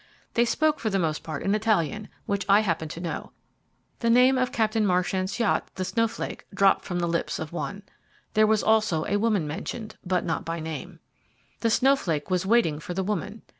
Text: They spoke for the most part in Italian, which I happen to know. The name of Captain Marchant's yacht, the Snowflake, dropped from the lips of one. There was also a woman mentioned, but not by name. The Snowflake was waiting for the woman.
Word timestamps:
They 0.33 0.45
spoke 0.45 0.79
for 0.79 0.89
the 0.89 0.97
most 0.97 1.21
part 1.21 1.43
in 1.43 1.53
Italian, 1.53 2.09
which 2.25 2.43
I 2.49 2.61
happen 2.61 2.87
to 2.89 2.99
know. 2.99 3.33
The 3.99 4.09
name 4.09 4.35
of 4.35 4.51
Captain 4.51 4.83
Marchant's 4.83 5.39
yacht, 5.39 5.69
the 5.75 5.85
Snowflake, 5.85 6.47
dropped 6.51 6.85
from 6.85 6.97
the 6.97 7.07
lips 7.07 7.37
of 7.37 7.53
one. 7.53 7.83
There 8.33 8.47
was 8.47 8.63
also 8.63 9.05
a 9.05 9.17
woman 9.19 9.45
mentioned, 9.47 9.97
but 10.03 10.25
not 10.25 10.43
by 10.43 10.59
name. 10.59 11.01
The 11.59 11.69
Snowflake 11.69 12.31
was 12.31 12.47
waiting 12.47 12.79
for 12.79 12.95
the 12.95 13.03
woman. 13.03 13.43